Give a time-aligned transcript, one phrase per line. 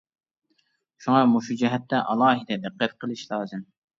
[1.05, 3.65] شۇڭا مۇشۇ جەھەتتە ئالاھىدە دىققەت قىلىش لازىم.